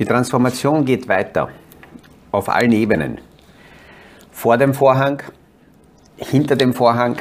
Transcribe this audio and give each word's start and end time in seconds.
Die 0.00 0.06
Transformation 0.06 0.86
geht 0.86 1.08
weiter 1.08 1.50
auf 2.32 2.48
allen 2.48 2.72
Ebenen. 2.72 3.18
Vor 4.32 4.56
dem 4.56 4.72
Vorhang, 4.72 5.22
hinter 6.16 6.56
dem 6.56 6.72
Vorhang 6.72 7.16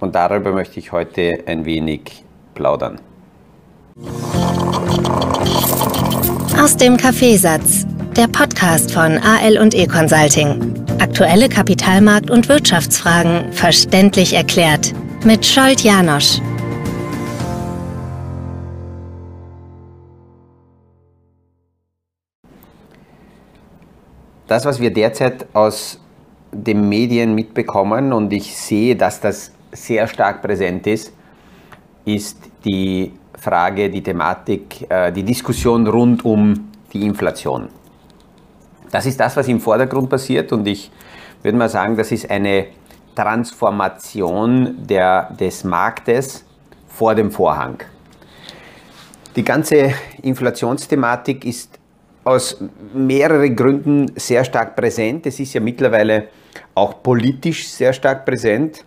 und 0.00 0.16
darüber 0.16 0.50
möchte 0.50 0.80
ich 0.80 0.90
heute 0.90 1.44
ein 1.46 1.64
wenig 1.64 2.24
plaudern. 2.54 2.98
Aus 6.60 6.76
dem 6.76 6.96
Kaffeesatz, 6.96 7.86
der 8.16 8.26
Podcast 8.26 8.90
von 8.90 9.18
AL 9.18 9.56
und 9.58 9.72
E 9.72 9.86
Consulting. 9.86 10.74
Aktuelle 10.98 11.46
Kapitalmarkt- 11.46 12.32
und 12.32 12.48
Wirtschaftsfragen 12.48 13.52
verständlich 13.52 14.32
erklärt 14.32 14.92
mit 15.24 15.46
Scholt 15.46 15.82
Janosch. 15.82 16.40
Das, 24.46 24.64
was 24.64 24.80
wir 24.80 24.92
derzeit 24.92 25.46
aus 25.54 26.00
den 26.52 26.88
Medien 26.88 27.34
mitbekommen 27.34 28.12
und 28.12 28.32
ich 28.32 28.56
sehe, 28.56 28.94
dass 28.94 29.20
das 29.20 29.52
sehr 29.72 30.06
stark 30.06 30.40
präsent 30.40 30.86
ist, 30.86 31.12
ist 32.04 32.38
die 32.64 33.12
Frage, 33.38 33.90
die 33.90 34.02
Thematik, 34.02 34.86
äh, 34.88 35.12
die 35.12 35.24
Diskussion 35.24 35.86
rund 35.86 36.24
um 36.24 36.72
die 36.92 37.04
Inflation. 37.04 37.68
Das 38.90 39.04
ist 39.04 39.18
das, 39.18 39.36
was 39.36 39.48
im 39.48 39.60
Vordergrund 39.60 40.08
passiert 40.08 40.52
und 40.52 40.66
ich 40.66 40.90
würde 41.42 41.58
mal 41.58 41.68
sagen, 41.68 41.96
das 41.96 42.12
ist 42.12 42.30
eine 42.30 42.66
Transformation 43.16 44.86
der, 44.86 45.32
des 45.32 45.64
Marktes 45.64 46.44
vor 46.86 47.14
dem 47.14 47.30
Vorhang. 47.30 47.82
Die 49.34 49.44
ganze 49.44 49.92
Inflationsthematik 50.22 51.44
ist 51.44 51.78
aus 52.26 52.60
mehreren 52.92 53.54
Gründen 53.54 54.10
sehr 54.16 54.44
stark 54.44 54.74
präsent. 54.74 55.26
Es 55.26 55.38
ist 55.38 55.54
ja 55.54 55.60
mittlerweile 55.60 56.28
auch 56.74 57.00
politisch 57.00 57.68
sehr 57.68 57.92
stark 57.92 58.24
präsent, 58.24 58.84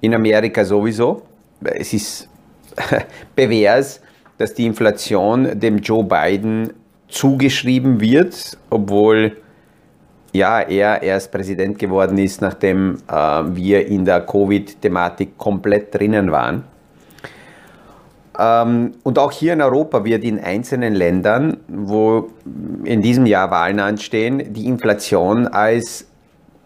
in 0.00 0.14
Amerika 0.14 0.64
sowieso. 0.64 1.22
Es 1.60 1.92
ist 1.92 2.28
bewährt, 3.36 4.00
dass 4.38 4.54
die 4.54 4.64
Inflation 4.64 5.58
dem 5.60 5.78
Joe 5.78 6.02
Biden 6.02 6.72
zugeschrieben 7.08 8.00
wird, 8.00 8.56
obwohl 8.70 9.36
ja, 10.32 10.60
er 10.60 11.02
erst 11.02 11.30
Präsident 11.30 11.78
geworden 11.78 12.16
ist, 12.16 12.40
nachdem 12.40 12.98
äh, 13.08 13.14
wir 13.14 13.86
in 13.86 14.04
der 14.04 14.20
Covid-Thematik 14.20 15.36
komplett 15.36 15.94
drinnen 15.94 16.30
waren. 16.30 16.64
Ähm, 18.38 18.92
und 19.02 19.18
auch 19.18 19.32
hier 19.32 19.52
in 19.52 19.60
Europa 19.60 20.04
wird 20.04 20.22
in 20.22 20.38
einzelnen 20.38 20.94
Ländern, 20.94 21.56
wo 21.66 22.30
in 22.84 23.02
diesem 23.02 23.26
Jahr 23.26 23.50
Wahlen 23.50 23.80
anstehen, 23.80 24.52
die 24.52 24.66
Inflation 24.66 25.48
als 25.48 26.06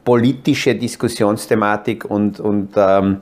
politische 0.04 0.74
Diskussionsthematik 0.74 2.04
und, 2.04 2.40
und 2.40 2.70
ähm, 2.76 3.18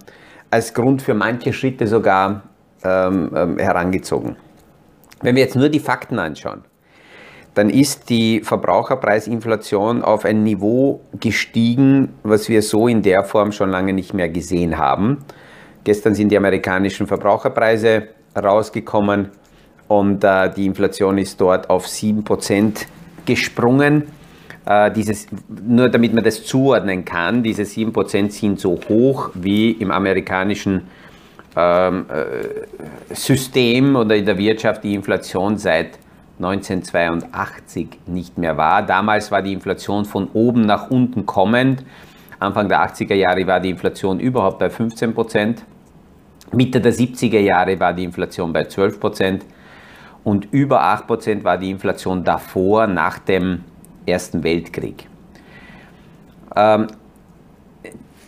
als 0.50 0.74
Grund 0.74 1.02
für 1.02 1.14
manche 1.14 1.52
Schritte 1.52 1.86
sogar 1.86 2.42
ähm, 2.82 3.30
ähm 3.34 3.58
herangezogen. 3.58 4.36
Wenn 5.22 5.36
wir 5.36 5.42
jetzt 5.42 5.54
nur 5.54 5.68
die 5.68 5.80
Fakten 5.80 6.18
anschauen, 6.18 6.64
dann 7.54 7.68
ist 7.68 8.08
die 8.08 8.40
Verbraucherpreisinflation 8.40 10.02
auf 10.02 10.24
ein 10.24 10.42
Niveau 10.42 11.02
gestiegen, 11.18 12.14
was 12.22 12.48
wir 12.48 12.62
so 12.62 12.88
in 12.88 13.02
der 13.02 13.22
Form 13.24 13.52
schon 13.52 13.70
lange 13.70 13.92
nicht 13.92 14.14
mehr 14.14 14.28
gesehen 14.28 14.78
haben. 14.78 15.18
Gestern 15.84 16.14
sind 16.14 16.30
die 16.30 16.36
amerikanischen 16.36 17.06
Verbraucherpreise 17.06 18.08
rausgekommen 18.36 19.30
und 19.88 20.22
äh, 20.22 20.50
die 20.54 20.66
Inflation 20.66 21.18
ist 21.18 21.40
dort 21.40 21.68
auf 21.68 21.86
7% 21.86 22.86
gesprungen. 23.26 24.04
Äh, 24.66 24.92
dieses, 24.92 25.26
nur 25.48 25.88
damit 25.88 26.14
man 26.14 26.22
das 26.22 26.44
zuordnen 26.44 27.04
kann, 27.04 27.42
diese 27.42 27.62
7% 27.62 28.30
sind 28.30 28.60
so 28.60 28.78
hoch 28.88 29.30
wie 29.34 29.72
im 29.72 29.90
amerikanischen 29.90 30.82
ähm, 31.56 32.06
äh, 32.08 33.14
System 33.14 33.96
oder 33.96 34.14
in 34.14 34.24
der 34.26 34.38
Wirtschaft 34.38 34.84
die 34.84 34.94
Inflation 34.94 35.58
seit 35.58 35.98
1982 36.38 37.88
nicht 38.06 38.38
mehr 38.38 38.56
war. 38.56 38.82
Damals 38.82 39.30
war 39.30 39.42
die 39.42 39.52
Inflation 39.52 40.04
von 40.04 40.28
oben 40.32 40.62
nach 40.62 40.90
unten 40.90 41.26
kommend. 41.26 41.84
Anfang 42.38 42.68
der 42.68 42.80
80er 42.86 43.14
Jahre 43.14 43.46
war 43.46 43.60
die 43.60 43.70
Inflation 43.70 44.20
überhaupt 44.20 44.58
bei 44.58 44.70
15 44.70 45.14
Prozent. 45.14 45.64
Mitte 46.52 46.80
der 46.80 46.92
70er 46.92 47.38
Jahre 47.38 47.78
war 47.78 47.92
die 47.92 48.04
Inflation 48.04 48.52
bei 48.52 48.64
12 48.64 49.00
Prozent 49.00 49.44
und 50.24 50.48
über 50.52 50.82
8 50.82 51.06
Prozent 51.06 51.44
war 51.44 51.58
die 51.58 51.70
Inflation 51.70 52.24
davor, 52.24 52.86
nach 52.86 53.18
dem 53.18 53.64
Ersten 54.06 54.42
Weltkrieg. 54.42 55.06
Ähm, 56.56 56.88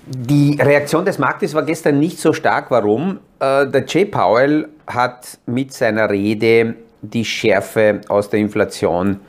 die 0.06 0.58
Reaktion 0.60 1.04
des 1.04 1.18
Marktes 1.18 1.54
war 1.54 1.62
gestern 1.64 1.98
nicht 1.98 2.18
so 2.18 2.32
stark. 2.32 2.70
Warum? 2.70 3.20
Äh, 3.38 3.66
der 3.66 3.84
Jay 3.86 4.04
Powell 4.04 4.68
hat 4.86 5.38
mit 5.46 5.72
seiner 5.72 6.10
Rede 6.10 6.74
die 7.02 7.24
Schärfe 7.24 8.00
aus 8.08 8.30
der 8.30 8.40
Inflation 8.40 9.20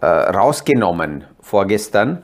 äh, 0.00 0.06
rausgenommen 0.06 1.24
vorgestern 1.40 2.22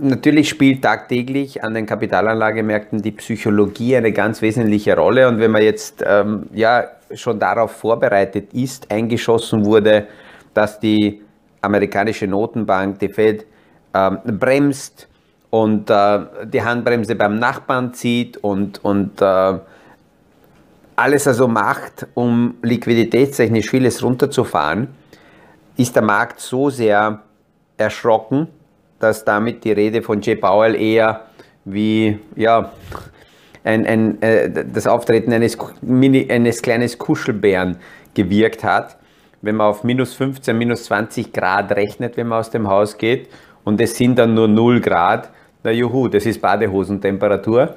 Natürlich 0.00 0.48
spielt 0.48 0.82
tagtäglich 0.82 1.62
an 1.62 1.74
den 1.74 1.86
Kapitalanlagemärkten 1.86 3.02
die 3.02 3.12
Psychologie 3.12 3.96
eine 3.96 4.12
ganz 4.12 4.40
wesentliche 4.40 4.96
Rolle. 4.96 5.28
Und 5.28 5.38
wenn 5.38 5.50
man 5.50 5.62
jetzt 5.62 6.02
ähm, 6.06 6.46
ja, 6.52 6.84
schon 7.14 7.38
darauf 7.38 7.72
vorbereitet 7.72 8.52
ist, 8.54 8.90
eingeschossen 8.90 9.64
wurde, 9.64 10.06
dass 10.54 10.80
die 10.80 11.22
amerikanische 11.60 12.26
Notenbank, 12.26 12.98
die 12.98 13.08
Fed, 13.08 13.46
ähm, 13.94 14.18
bremst 14.24 15.08
und 15.50 15.90
äh, 15.90 16.20
die 16.46 16.62
Handbremse 16.62 17.14
beim 17.14 17.38
Nachbarn 17.38 17.92
zieht 17.92 18.38
und, 18.38 18.82
und 18.84 19.20
äh, 19.20 19.58
alles 20.96 21.26
also 21.26 21.48
macht, 21.48 22.06
um 22.14 22.54
liquiditätstechnisch 22.62 23.68
vieles 23.68 24.02
runterzufahren, 24.02 24.88
ist 25.76 25.94
der 25.94 26.02
Markt 26.02 26.40
so 26.40 26.70
sehr 26.70 27.20
erschrocken, 27.76 28.48
dass 29.02 29.24
damit 29.24 29.64
die 29.64 29.72
Rede 29.72 30.00
von 30.00 30.20
Jay 30.20 30.36
Powell 30.36 30.80
eher 30.80 31.22
wie 31.64 32.18
ja, 32.36 32.70
ein, 33.64 33.86
ein, 33.86 34.22
äh, 34.22 34.64
das 34.72 34.86
Auftreten 34.86 35.32
eines, 35.32 35.58
Mini, 35.80 36.30
eines 36.30 36.62
kleines 36.62 36.98
Kuschelbären 36.98 37.76
gewirkt 38.14 38.62
hat. 38.64 38.96
Wenn 39.40 39.56
man 39.56 39.66
auf 39.66 39.82
minus 39.82 40.14
15, 40.14 40.56
minus 40.56 40.84
20 40.84 41.32
Grad 41.32 41.72
rechnet, 41.72 42.16
wenn 42.16 42.28
man 42.28 42.38
aus 42.38 42.50
dem 42.50 42.68
Haus 42.68 42.96
geht 42.96 43.28
und 43.64 43.80
es 43.80 43.96
sind 43.96 44.18
dann 44.18 44.34
nur 44.34 44.46
0 44.46 44.80
Grad, 44.80 45.30
na 45.64 45.72
juhu, 45.72 46.08
das 46.08 46.26
ist 46.26 46.40
Badehosentemperatur. 46.40 47.74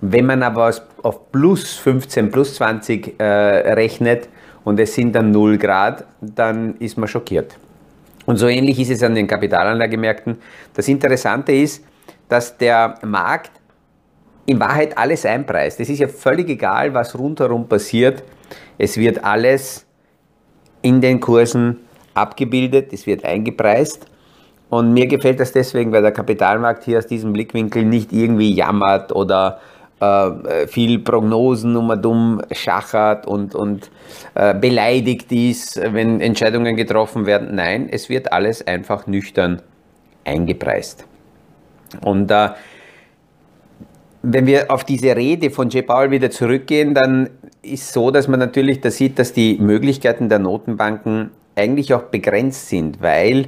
Wenn 0.00 0.26
man 0.26 0.44
aber 0.44 0.72
auf 1.02 1.32
plus 1.32 1.74
15, 1.74 2.30
plus 2.30 2.54
20 2.54 3.18
äh, 3.18 3.24
rechnet 3.24 4.28
und 4.64 4.78
es 4.78 4.94
sind 4.94 5.12
dann 5.14 5.32
0 5.32 5.58
Grad, 5.58 6.04
dann 6.20 6.76
ist 6.76 6.96
man 6.98 7.08
schockiert. 7.08 7.56
Und 8.28 8.36
so 8.36 8.46
ähnlich 8.46 8.78
ist 8.78 8.90
es 8.90 9.02
an 9.02 9.14
den 9.14 9.26
Kapitalanlagemärkten. 9.26 10.36
Das 10.74 10.86
Interessante 10.86 11.50
ist, 11.50 11.82
dass 12.28 12.58
der 12.58 12.96
Markt 13.02 13.52
in 14.44 14.60
Wahrheit 14.60 14.98
alles 14.98 15.24
einpreist. 15.24 15.80
Es 15.80 15.88
ist 15.88 15.98
ja 15.98 16.08
völlig 16.08 16.46
egal, 16.50 16.92
was 16.92 17.18
rundherum 17.18 17.66
passiert. 17.66 18.22
Es 18.76 18.98
wird 18.98 19.24
alles 19.24 19.86
in 20.82 21.00
den 21.00 21.20
Kursen 21.20 21.78
abgebildet, 22.12 22.92
es 22.92 23.06
wird 23.06 23.24
eingepreist. 23.24 24.04
Und 24.68 24.92
mir 24.92 25.06
gefällt 25.06 25.40
das 25.40 25.52
deswegen, 25.52 25.90
weil 25.90 26.02
der 26.02 26.12
Kapitalmarkt 26.12 26.84
hier 26.84 26.98
aus 26.98 27.06
diesem 27.06 27.32
Blickwinkel 27.32 27.82
nicht 27.82 28.12
irgendwie 28.12 28.52
jammert 28.52 29.10
oder 29.10 29.58
äh, 30.00 30.66
viel 30.66 31.00
Prognosen 31.00 31.76
um 31.76 31.90
und 31.90 32.06
um 32.06 32.42
schachert 32.52 33.26
und, 33.26 33.54
und 33.54 33.90
äh, 34.34 34.54
beleidigt 34.54 35.32
ist, 35.32 35.80
wenn 35.92 36.20
Entscheidungen 36.20 36.76
getroffen 36.76 37.26
werden. 37.26 37.54
Nein, 37.54 37.88
es 37.90 38.08
wird 38.08 38.32
alles 38.32 38.66
einfach 38.66 39.06
nüchtern 39.06 39.62
eingepreist. 40.24 41.04
Und 42.02 42.30
äh, 42.30 42.50
wenn 44.22 44.46
wir 44.46 44.70
auf 44.70 44.84
diese 44.84 45.16
Rede 45.16 45.50
von 45.50 45.70
Jay 45.70 45.82
Powell 45.82 46.10
wieder 46.10 46.30
zurückgehen, 46.30 46.94
dann 46.94 47.30
ist 47.62 47.92
so, 47.92 48.10
dass 48.10 48.28
man 48.28 48.38
natürlich 48.38 48.80
da 48.80 48.90
sieht, 48.90 49.18
dass 49.18 49.32
die 49.32 49.58
Möglichkeiten 49.58 50.28
der 50.28 50.38
Notenbanken 50.38 51.30
eigentlich 51.56 51.92
auch 51.94 52.04
begrenzt 52.04 52.68
sind, 52.68 53.02
weil 53.02 53.46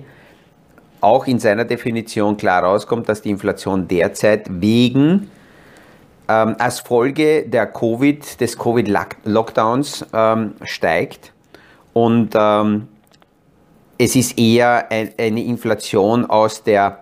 auch 1.00 1.26
in 1.26 1.38
seiner 1.38 1.64
Definition 1.64 2.36
klar 2.36 2.62
rauskommt, 2.62 3.08
dass 3.08 3.22
die 3.22 3.30
Inflation 3.30 3.88
derzeit 3.88 4.46
wegen 4.50 5.30
ähm, 6.30 6.54
als 6.58 6.78
Folge 6.80 7.44
der 7.48 7.66
COVID, 7.66 8.40
des 8.40 8.56
Covid-Lockdowns 8.56 10.06
ähm, 10.12 10.54
steigt. 10.62 11.32
Und 11.92 12.30
ähm, 12.34 12.86
es 13.98 14.14
ist 14.14 14.38
eher 14.38 14.90
ein, 14.92 15.10
eine 15.18 15.42
Inflation 15.42 16.24
aus 16.26 16.62
der, 16.62 17.00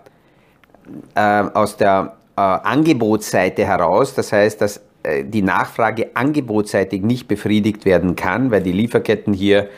äh, 1.15 1.21
aus 1.21 1.77
der 1.77 2.17
äh, 2.37 2.41
Angebotsseite 2.41 3.67
heraus. 3.67 4.15
Das 4.15 4.33
heißt, 4.33 4.63
dass 4.63 4.81
äh, 5.03 5.25
die 5.25 5.43
Nachfrage 5.43 6.11
angebotsseitig 6.15 7.03
nicht 7.03 7.29
befriedigt 7.29 7.85
werden 7.85 8.17
kann, 8.17 8.51
weil 8.51 8.63
die 8.63 8.73
Lieferketten 8.73 9.35
hier 9.35 9.69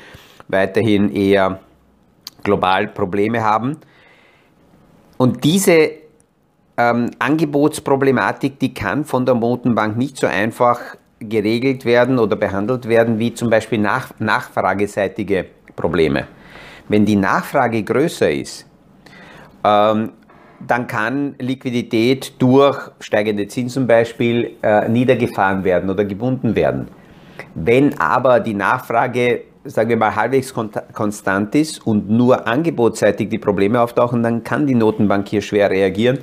weiterhin 0.47 1.13
eher 1.13 1.59
global 2.45 2.87
Probleme 2.87 3.43
haben. 3.43 3.79
Und 5.17 5.43
diese 5.43 5.91
ähm, 6.81 7.11
Angebotsproblematik, 7.19 8.59
die 8.59 8.73
kann 8.73 9.05
von 9.05 9.27
der 9.27 9.35
Notenbank 9.35 9.97
nicht 9.97 10.17
so 10.17 10.27
einfach 10.27 10.81
geregelt 11.19 11.85
werden 11.85 12.19
oder 12.19 12.37
behandelt 12.37 12.89
werden 12.89 13.19
wie 13.19 13.35
zum 13.35 13.51
Beispiel 13.51 13.79
nach, 13.79 14.13
nachfrageseitige 14.19 15.47
Probleme. 15.77 16.27
Wenn 16.89 17.05
die 17.05 17.17
Nachfrage 17.17 17.83
größer 17.83 18.31
ist, 18.31 18.67
ähm, 19.65 20.13
dann 20.67 20.87
kann 20.87 21.35
Liquidität 21.39 22.35
durch 22.39 22.91
steigende 23.01 23.47
Zinsen 23.49 23.83
zum 23.83 23.87
Beispiel 23.87 24.53
äh, 24.63 24.89
niedergefahren 24.89 25.65
werden 25.65 25.89
oder 25.91 26.05
gebunden 26.05 26.55
werden. 26.55 26.89
Wenn 27.55 27.99
aber 27.99 28.41
die 28.41 28.55
Nachfrage, 28.55 29.43
sagen 29.65 29.91
wir 29.91 29.97
mal, 29.97 30.15
halbwegs 30.15 30.55
konstant 30.93 31.55
ist 31.55 31.87
und 31.87 32.11
nur 32.11 32.47
angebotsseitig 32.47 33.29
die 33.29 33.39
Probleme 33.39 33.81
auftauchen, 33.81 34.23
dann 34.23 34.45
kann 34.45 34.67
die 34.67 34.75
Notenbank 34.75 35.29
hier 35.29 35.43
schwer 35.43 35.71
reagieren 35.71 36.19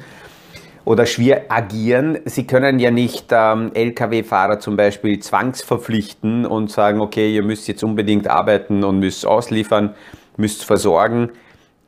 oder 0.87 1.05
schwer 1.05 1.47
agieren. 1.49 2.19
Sie 2.23 2.47
können 2.47 2.79
ja 2.79 2.91
nicht 2.91 3.25
ähm, 3.31 3.71
Lkw-Fahrer 3.73 4.61
zum 4.61 4.77
Beispiel 4.77 5.19
zwangsverpflichten 5.19 6.45
und 6.45 6.71
sagen, 6.71 7.01
okay, 7.01 7.35
ihr 7.35 7.43
müsst 7.43 7.67
jetzt 7.67 7.83
unbedingt 7.83 8.29
arbeiten 8.29 8.85
und 8.85 8.99
müsst 8.99 9.25
ausliefern, 9.25 9.95
müsst 10.37 10.63
versorgen. 10.63 11.31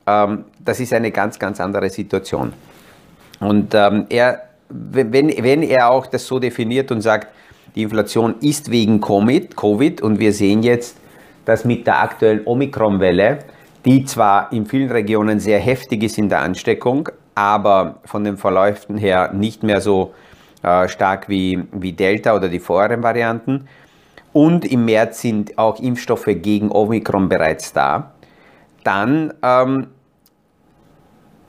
Ähm, 0.05 0.43
das 0.59 0.81
ist 0.81 0.91
eine 0.91 1.11
ganz, 1.11 1.39
ganz 1.39 1.61
andere 1.61 1.89
Situation. 1.89 2.51
Und 3.39 3.73
ähm, 3.73 4.05
er, 4.09 4.41
wenn, 4.67 5.29
wenn 5.29 5.63
er 5.63 5.91
auch 5.91 6.05
das 6.05 6.27
so 6.27 6.37
definiert 6.37 6.91
und 6.91 6.99
sagt, 6.99 7.29
die 7.75 7.83
Inflation 7.83 8.35
ist 8.41 8.69
wegen 8.69 8.99
Covid 8.99 10.01
und 10.01 10.19
wir 10.19 10.33
sehen 10.33 10.61
jetzt, 10.61 10.97
dass 11.45 11.63
mit 11.63 11.87
der 11.87 12.03
aktuellen 12.03 12.41
Omikron-Welle, 12.45 13.39
die 13.85 14.03
zwar 14.03 14.51
in 14.51 14.65
vielen 14.65 14.91
Regionen 14.91 15.39
sehr 15.39 15.59
heftig 15.59 16.03
ist 16.03 16.17
in 16.17 16.27
der 16.27 16.41
Ansteckung, 16.41 17.07
aber 17.39 18.01
von 18.03 18.25
den 18.25 18.36
Verläufen 18.36 18.97
her 18.97 19.31
nicht 19.31 19.63
mehr 19.63 19.80
so 19.80 20.13
äh, 20.62 20.89
stark 20.89 21.30
wie, 21.30 21.63
wie 21.71 21.94
Delta 21.94 22.36
oder 22.36 22.50
die 22.50 22.59
vorherigen 22.59 23.01
Varianten. 23.01 23.69
Und 24.33 24.65
im 24.65 24.83
März 24.83 25.21
sind 25.21 25.57
auch 25.57 25.80
Impfstoffe 25.80 26.27
gegen 26.27 26.69
Omikron 26.69 27.30
bereits 27.30 27.71
da. 27.71 28.12
Dann 28.83 29.33
ähm, 29.41 29.88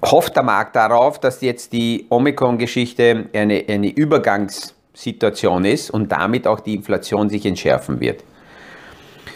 hofft 0.00 0.36
der 0.36 0.44
Markt 0.44 0.76
darauf, 0.76 1.18
dass 1.18 1.40
jetzt 1.40 1.72
die 1.72 2.06
Omikron-Geschichte 2.08 3.28
eine, 3.32 3.64
eine 3.68 3.88
Übergangssituation 3.88 5.64
ist 5.64 5.90
und 5.90 6.12
damit 6.12 6.46
auch 6.46 6.60
die 6.60 6.76
Inflation 6.76 7.28
sich 7.28 7.44
entschärfen 7.44 7.98
wird. 7.98 8.22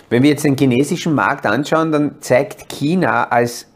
Wenn 0.09 0.23
wir 0.23 0.31
jetzt 0.31 0.45
den 0.45 0.57
chinesischen 0.57 1.17
Markt 1.17 1.47
anschauen, 1.47 1.91
dann 1.91 2.21
zeigt 2.21 2.69
China 2.69 3.25
als 3.25 3.67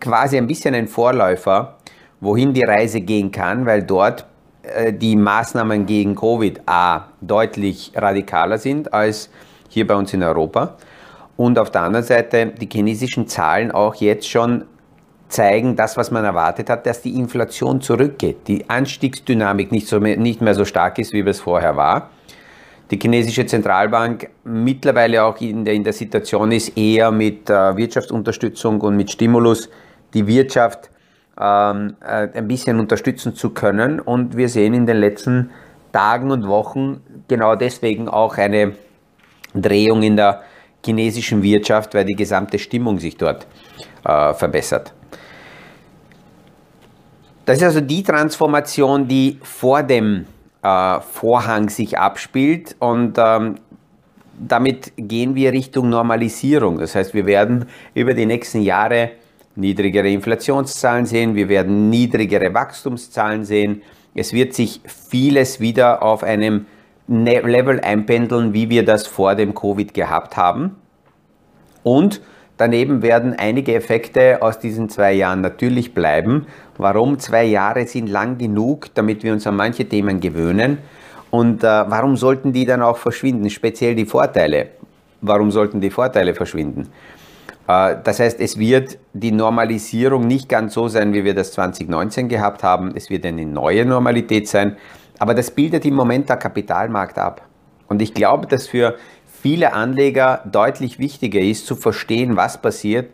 quasi 0.00 0.36
ein 0.36 0.46
bisschen 0.46 0.74
ein 0.74 0.86
Vorläufer, 0.86 1.75
wohin 2.20 2.52
die 2.52 2.64
Reise 2.64 3.00
gehen 3.00 3.30
kann, 3.30 3.66
weil 3.66 3.82
dort 3.82 4.26
äh, 4.62 4.92
die 4.92 5.16
Maßnahmen 5.16 5.86
gegen 5.86 6.14
Covid 6.14 6.60
a 6.66 7.08
deutlich 7.20 7.92
radikaler 7.94 8.58
sind 8.58 8.92
als 8.92 9.30
hier 9.68 9.86
bei 9.86 9.94
uns 9.94 10.12
in 10.12 10.22
Europa. 10.22 10.76
Und 11.36 11.58
auf 11.58 11.70
der 11.70 11.82
anderen 11.82 12.04
Seite 12.04 12.46
die 12.46 12.68
chinesischen 12.70 13.28
Zahlen 13.28 13.70
auch 13.70 13.94
jetzt 13.96 14.28
schon 14.28 14.64
zeigen, 15.28 15.76
das, 15.76 15.96
was 15.96 16.10
man 16.10 16.24
erwartet 16.24 16.70
hat, 16.70 16.86
dass 16.86 17.02
die 17.02 17.18
Inflation 17.18 17.80
zurückgeht, 17.80 18.46
die 18.46 18.68
Anstiegsdynamik 18.70 19.72
nicht, 19.72 19.88
so, 19.88 19.98
nicht 19.98 20.40
mehr 20.40 20.54
so 20.54 20.64
stark 20.64 20.98
ist, 20.98 21.12
wie 21.12 21.20
es 21.20 21.40
vorher 21.40 21.76
war. 21.76 22.10
Die 22.90 22.98
chinesische 22.98 23.44
Zentralbank 23.44 24.30
mittlerweile 24.44 25.24
auch 25.24 25.40
in 25.40 25.64
der, 25.64 25.74
in 25.74 25.82
der 25.82 25.92
Situation 25.92 26.52
ist, 26.52 26.78
eher 26.78 27.10
mit 27.10 27.50
äh, 27.50 27.76
Wirtschaftsunterstützung 27.76 28.80
und 28.80 28.96
mit 28.96 29.10
Stimulus 29.10 29.68
die 30.14 30.26
Wirtschaft 30.26 30.88
ähm, 31.40 31.96
äh, 32.00 32.28
ein 32.34 32.48
bisschen 32.48 32.80
unterstützen 32.80 33.34
zu 33.34 33.50
können. 33.50 34.00
Und 34.00 34.36
wir 34.36 34.48
sehen 34.48 34.74
in 34.74 34.86
den 34.86 34.98
letzten 34.98 35.50
Tagen 35.92 36.30
und 36.30 36.46
Wochen 36.46 37.00
genau 37.28 37.54
deswegen 37.54 38.08
auch 38.08 38.36
eine 38.38 38.72
Drehung 39.54 40.02
in 40.02 40.16
der 40.16 40.42
chinesischen 40.84 41.42
Wirtschaft, 41.42 41.94
weil 41.94 42.04
die 42.04 42.14
gesamte 42.14 42.58
Stimmung 42.58 42.98
sich 42.98 43.16
dort 43.16 43.46
äh, 44.04 44.34
verbessert. 44.34 44.92
Das 47.44 47.58
ist 47.58 47.64
also 47.64 47.80
die 47.80 48.02
Transformation, 48.02 49.06
die 49.06 49.38
vor 49.42 49.82
dem 49.82 50.26
äh, 50.62 51.00
Vorhang 51.00 51.68
sich 51.68 51.98
abspielt 51.98 52.76
und 52.78 53.16
ähm, 53.18 53.56
damit 54.38 54.92
gehen 54.96 55.34
wir 55.34 55.52
Richtung 55.52 55.88
Normalisierung. 55.88 56.78
Das 56.78 56.94
heißt, 56.94 57.14
wir 57.14 57.24
werden 57.24 57.66
über 57.94 58.14
die 58.14 58.26
nächsten 58.26 58.60
Jahre 58.60 59.12
niedrigere 59.56 60.10
Inflationszahlen 60.10 61.06
sehen, 61.06 61.34
wir 61.34 61.48
werden 61.48 61.90
niedrigere 61.90 62.54
Wachstumszahlen 62.54 63.44
sehen. 63.44 63.82
Es 64.14 64.32
wird 64.32 64.54
sich 64.54 64.80
vieles 64.84 65.60
wieder 65.60 66.02
auf 66.02 66.22
einem 66.22 66.66
ne-, 67.06 67.40
Level 67.40 67.80
einpendeln, 67.80 68.52
wie 68.52 68.70
wir 68.70 68.84
das 68.84 69.06
vor 69.06 69.34
dem 69.34 69.54
Covid 69.54 69.92
gehabt 69.94 70.36
haben. 70.36 70.76
Und 71.82 72.20
Daneben 72.58 73.02
werden 73.02 73.34
einige 73.38 73.74
Effekte 73.74 74.40
aus 74.40 74.58
diesen 74.58 74.88
zwei 74.88 75.12
Jahren 75.12 75.42
natürlich 75.42 75.92
bleiben. 75.92 76.46
Warum? 76.78 77.18
Zwei 77.18 77.44
Jahre 77.44 77.86
sind 77.86 78.08
lang 78.08 78.38
genug, 78.38 78.94
damit 78.94 79.22
wir 79.22 79.34
uns 79.34 79.46
an 79.46 79.56
manche 79.56 79.86
Themen 79.86 80.20
gewöhnen. 80.20 80.78
Und 81.30 81.62
äh, 81.62 81.66
warum 81.66 82.16
sollten 82.16 82.54
die 82.54 82.64
dann 82.64 82.80
auch 82.80 82.96
verschwinden? 82.96 83.50
Speziell 83.50 83.94
die 83.94 84.06
Vorteile. 84.06 84.68
Warum 85.20 85.50
sollten 85.50 85.82
die 85.82 85.90
Vorteile 85.90 86.34
verschwinden? 86.34 86.88
Äh, 87.68 87.96
das 88.02 88.20
heißt, 88.20 88.40
es 88.40 88.58
wird 88.58 88.98
die 89.12 89.32
Normalisierung 89.32 90.26
nicht 90.26 90.48
ganz 90.48 90.74
so 90.74 90.88
sein, 90.88 91.12
wie 91.12 91.24
wir 91.24 91.34
das 91.34 91.52
2019 91.52 92.28
gehabt 92.28 92.62
haben. 92.62 92.92
Es 92.94 93.10
wird 93.10 93.26
eine 93.26 93.46
neue 93.46 93.84
Normalität 93.84 94.48
sein. 94.48 94.76
Aber 95.18 95.34
das 95.34 95.50
bildet 95.50 95.84
im 95.84 95.94
Moment 95.94 96.28
der 96.28 96.36
Kapitalmarkt 96.36 97.18
ab. 97.18 97.42
Und 97.88 98.02
ich 98.02 98.14
glaube, 98.14 98.46
dass 98.46 98.66
für 98.66 98.96
viele 99.42 99.72
Anleger 99.72 100.42
deutlich 100.44 100.98
wichtiger 100.98 101.40
ist, 101.40 101.66
zu 101.66 101.76
verstehen, 101.76 102.36
was 102.36 102.60
passiert, 102.60 103.10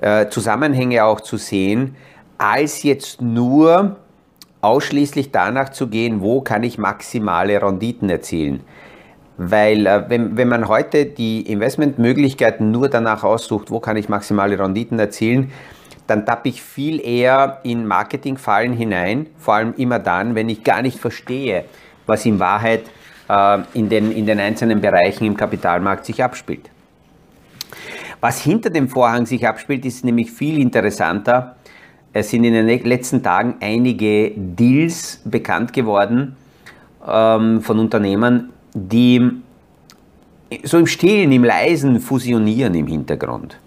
äh, 0.00 0.28
Zusammenhänge 0.28 1.04
auch 1.04 1.20
zu 1.20 1.36
sehen, 1.36 1.96
als 2.38 2.82
jetzt 2.82 3.20
nur 3.20 3.96
ausschließlich 4.60 5.32
danach 5.32 5.70
zu 5.70 5.88
gehen, 5.88 6.20
wo 6.20 6.40
kann 6.40 6.62
ich 6.62 6.78
maximale 6.78 7.60
Renditen 7.60 8.08
erzielen. 8.08 8.60
Weil 9.50 9.86
äh, 9.86 10.04
wenn, 10.08 10.36
wenn 10.36 10.48
man 10.48 10.68
heute 10.68 11.06
die 11.06 11.42
Investmentmöglichkeiten 11.42 12.70
nur 12.70 12.88
danach 12.88 13.24
aussucht, 13.24 13.70
wo 13.70 13.80
kann 13.80 13.96
ich 13.96 14.08
maximale 14.08 14.58
Renditen 14.58 14.98
erzielen, 14.98 15.50
dann 16.06 16.26
tappe 16.26 16.48
ich 16.48 16.62
viel 16.62 17.00
eher 17.00 17.60
in 17.62 17.86
Marketingfallen 17.86 18.72
hinein, 18.72 19.26
vor 19.38 19.54
allem 19.54 19.74
immer 19.76 19.98
dann, 19.98 20.34
wenn 20.34 20.48
ich 20.48 20.62
gar 20.62 20.82
nicht 20.82 20.98
verstehe, 20.98 21.64
was 22.06 22.24
in 22.26 22.38
Wahrheit 22.38 22.84
äh, 23.28 23.58
in, 23.74 23.88
den, 23.88 24.12
in 24.12 24.26
den 24.26 24.38
einzelnen 24.38 24.80
Bereichen 24.80 25.24
im 25.24 25.36
Kapitalmarkt 25.36 26.04
sich 26.04 26.22
abspielt. 26.22 26.70
Was 28.20 28.40
hinter 28.40 28.70
dem 28.70 28.88
Vorhang 28.88 29.26
sich 29.26 29.48
abspielt, 29.48 29.84
ist 29.84 30.04
nämlich 30.04 30.30
viel 30.30 30.60
interessanter. 30.60 31.56
Es 32.12 32.30
sind 32.30 32.44
in 32.44 32.52
den 32.52 32.66
letzten 32.84 33.22
Tagen 33.22 33.56
einige 33.60 34.32
Deals 34.36 35.20
bekannt 35.24 35.72
geworden 35.72 36.36
ähm, 37.08 37.62
von 37.62 37.80
Unternehmen, 37.80 38.52
die 38.74 39.42
so 40.64 40.78
im 40.78 40.86
Stillen, 40.86 41.32
im 41.32 41.44
Leisen 41.44 42.00
fusionieren 42.00 42.74
im 42.74 42.86
Hintergrund. 42.86 43.58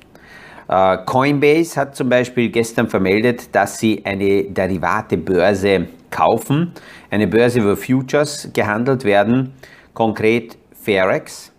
Äh, 0.67 0.97
Coinbase 1.05 1.79
hat 1.79 1.95
zum 1.95 2.09
Beispiel 2.09 2.49
gestern 2.49 2.89
vermeldet, 2.89 3.53
dass 3.53 3.77
sie 3.79 4.03
eine 4.05 4.43
Derivatebörse 4.43 5.87
kaufen. 6.09 6.73
Eine 7.09 7.27
Börse, 7.27 7.63
wo 7.63 7.75
Futures 7.75 8.49
gehandelt 8.53 9.03
werden, 9.03 9.53
konkret 9.93 10.57
Fairx. 10.81 11.51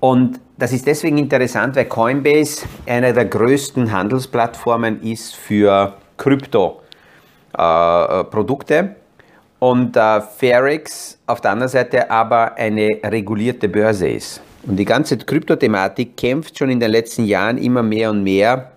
Und 0.00 0.40
das 0.58 0.72
ist 0.72 0.86
deswegen 0.86 1.16
interessant, 1.18 1.76
weil 1.76 1.84
Coinbase 1.86 2.66
eine 2.86 3.12
der 3.12 3.24
größten 3.24 3.92
Handelsplattformen 3.92 5.02
ist 5.02 5.34
für 5.34 5.94
Krypto-Produkte. 6.16 8.96
Und 9.62 9.96
äh, 9.96 10.20
Fairx 10.20 11.20
auf 11.24 11.40
der 11.40 11.52
anderen 11.52 11.68
Seite 11.68 12.10
aber 12.10 12.56
eine 12.56 12.98
regulierte 13.04 13.68
Börse 13.68 14.08
ist. 14.08 14.40
Und 14.66 14.74
die 14.74 14.84
ganze 14.84 15.16
Kryptothematik 15.16 16.16
kämpft 16.16 16.58
schon 16.58 16.68
in 16.68 16.80
den 16.80 16.90
letzten 16.90 17.26
Jahren 17.26 17.58
immer 17.58 17.84
mehr 17.84 18.10
und 18.10 18.24
mehr 18.24 18.72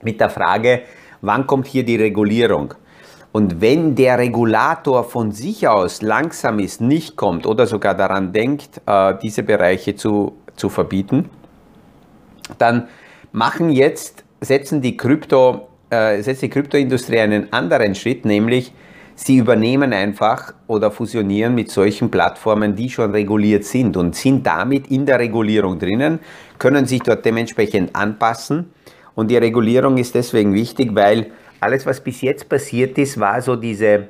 mit 0.00 0.20
der 0.20 0.30
Frage, 0.30 0.82
wann 1.22 1.44
kommt 1.48 1.66
hier 1.66 1.84
die 1.84 1.96
Regulierung? 1.96 2.72
Und 3.32 3.60
wenn 3.60 3.96
der 3.96 4.16
Regulator 4.16 5.02
von 5.02 5.32
sich 5.32 5.66
aus 5.66 6.02
langsam 6.02 6.60
ist, 6.60 6.80
nicht 6.80 7.16
kommt 7.16 7.44
oder 7.44 7.66
sogar 7.66 7.96
daran 7.96 8.32
denkt, 8.32 8.80
äh, 8.86 9.14
diese 9.20 9.42
Bereiche 9.42 9.96
zu, 9.96 10.36
zu 10.54 10.68
verbieten, 10.68 11.30
dann 12.58 12.86
machen 13.32 13.70
jetzt, 13.70 14.22
setzen 14.40 14.82
die 14.82 14.96
Krypto, 14.96 15.66
äh, 15.90 16.22
setzt 16.22 16.42
die 16.42 16.48
Kryptoindustrie 16.48 17.18
einen 17.18 17.52
anderen 17.52 17.96
Schritt, 17.96 18.24
nämlich 18.24 18.72
sie 19.14 19.36
übernehmen 19.36 19.92
einfach 19.92 20.54
oder 20.66 20.90
fusionieren 20.90 21.54
mit 21.54 21.70
solchen 21.70 22.10
Plattformen, 22.10 22.74
die 22.74 22.90
schon 22.90 23.10
reguliert 23.10 23.64
sind 23.64 23.96
und 23.96 24.14
sind 24.14 24.46
damit 24.46 24.90
in 24.90 25.06
der 25.06 25.18
Regulierung 25.18 25.78
drinnen, 25.78 26.18
können 26.58 26.86
sich 26.86 27.02
dort 27.02 27.24
dementsprechend 27.24 27.94
anpassen. 27.94 28.70
Und 29.14 29.30
die 29.30 29.36
Regulierung 29.36 29.98
ist 29.98 30.14
deswegen 30.14 30.54
wichtig, 30.54 30.94
weil 30.94 31.32
alles, 31.60 31.86
was 31.86 32.00
bis 32.00 32.20
jetzt 32.22 32.48
passiert 32.48 32.98
ist, 32.98 33.20
war 33.20 33.40
so 33.42 33.56
diese 33.56 34.08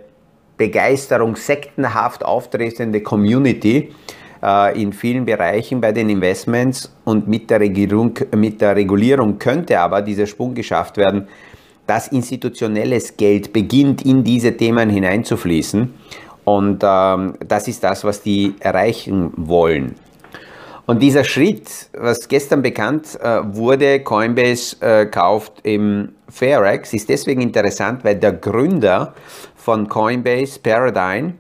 Begeisterung, 0.57 1.37
sektenhaft 1.37 2.25
auftretende 2.25 3.01
Community 3.01 3.93
äh, 4.43 4.81
in 4.81 4.93
vielen 4.93 5.25
Bereichen 5.25 5.81
bei 5.81 5.93
den 5.93 6.09
Investments 6.09 6.95
und 7.05 7.29
mit 7.29 7.51
der, 7.51 7.61
Regierung, 7.61 8.15
mit 8.35 8.61
der 8.61 8.77
Regulierung 8.77 9.39
könnte 9.39 9.79
aber 9.81 10.03
dieser 10.03 10.27
Sprung 10.27 10.55
geschafft 10.55 10.97
werden, 10.97 11.29
dass 11.87 12.09
institutionelles 12.09 13.17
Geld 13.17 13.53
beginnt 13.53 14.05
in 14.05 14.25
diese 14.25 14.57
Themen 14.57 14.91
hineinzufließen. 14.91 15.93
Und 16.45 16.83
ähm, 16.83 17.35
das 17.47 17.69
ist 17.69 17.85
das, 17.85 18.05
was 18.05 18.23
die 18.23 18.55
erreichen 18.61 19.33
wollen. 19.37 19.95
Und 20.87 21.01
dieser 21.01 21.23
Schritt, 21.23 21.89
was 21.97 22.27
gestern 22.27 22.63
bekannt 22.63 23.19
äh, 23.23 23.41
wurde, 23.55 24.01
Coinbase 24.01 24.77
äh, 24.81 25.07
kauft 25.07 25.61
im 25.63 26.11
Fairex, 26.29 26.93
ist 26.93 27.09
deswegen 27.09 27.41
interessant, 27.41 28.05
weil 28.05 28.17
der 28.17 28.33
Gründer 28.33 29.15
von 29.55 29.89
Coinbase, 29.89 30.59
Paradigm, 30.59 31.35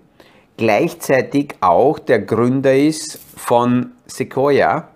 gleichzeitig 0.56 1.56
auch 1.60 1.98
der 1.98 2.20
Gründer 2.20 2.74
ist 2.74 3.18
von 3.36 3.90
Sequoia. 4.06 4.91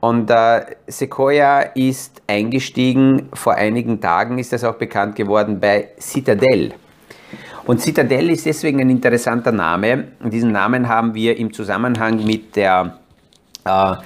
Und 0.00 0.30
äh, 0.30 0.60
Sequoia 0.86 1.60
ist 1.60 2.22
eingestiegen, 2.26 3.28
vor 3.32 3.54
einigen 3.54 4.00
Tagen 4.00 4.38
ist 4.38 4.52
das 4.52 4.62
auch 4.62 4.76
bekannt 4.76 5.16
geworden, 5.16 5.58
bei 5.58 5.88
Citadel. 5.98 6.74
Und 7.66 7.80
Citadel 7.80 8.30
ist 8.30 8.46
deswegen 8.46 8.80
ein 8.80 8.90
interessanter 8.90 9.52
Name. 9.52 10.04
Diesen 10.24 10.52
Namen 10.52 10.88
haben 10.88 11.14
wir 11.14 11.36
im 11.36 11.52
Zusammenhang 11.52 12.24
mit 12.24 12.56
der 12.56 12.98
äh, 13.64 13.92
äh, 13.92 13.96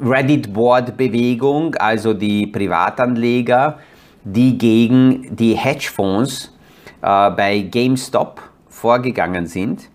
Reddit-Board-Bewegung, 0.00 1.74
also 1.76 2.12
die 2.12 2.46
Privatanleger, 2.46 3.78
die 4.24 4.58
gegen 4.58 5.34
die 5.34 5.54
Hedgefonds 5.54 6.52
äh, 7.00 7.30
bei 7.30 7.60
GameStop 7.60 8.40
vorgegangen 8.68 9.46
sind. 9.46 9.88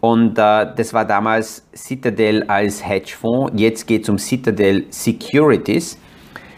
Und 0.00 0.38
äh, 0.38 0.66
das 0.76 0.92
war 0.92 1.04
damals 1.04 1.66
Citadel 1.74 2.44
als 2.44 2.86
Hedgefonds. 2.86 3.52
Jetzt 3.56 3.86
geht 3.86 4.02
es 4.02 4.08
um 4.08 4.18
Citadel 4.18 4.84
Securities, 4.90 5.98